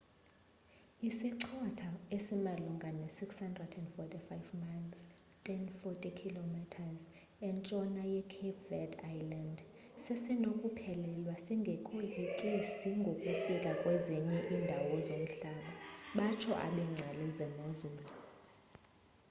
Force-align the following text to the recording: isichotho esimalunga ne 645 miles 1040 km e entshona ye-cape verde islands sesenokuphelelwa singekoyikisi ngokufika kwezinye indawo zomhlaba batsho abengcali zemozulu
isichotho 1.09 1.89
esimalunga 2.15 2.89
ne 2.99 3.07
645 3.19 4.61
miles 4.63 4.99
1040 5.47 6.19
km 6.21 6.55
e 6.91 6.91
entshona 7.51 8.03
ye-cape 8.13 8.61
verde 8.69 8.97
islands 9.17 9.61
sesenokuphelelwa 10.03 11.35
singekoyikisi 11.45 12.89
ngokufika 13.01 13.71
kwezinye 13.81 14.37
indawo 14.55 14.95
zomhlaba 15.07 15.71
batsho 16.17 16.51
abengcali 16.65 17.25
zemozulu 17.37 18.05